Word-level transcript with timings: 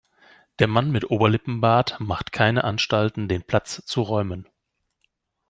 Der 0.57 0.65
Mann 0.67 0.89
mit 0.89 1.11
Oberlippenbart 1.11 1.97
macht 1.99 2.31
keine 2.31 2.63
Anstalten, 2.63 3.27
den 3.27 3.43
Platz 3.43 3.85
zu 3.85 4.01
räumen. 4.01 4.49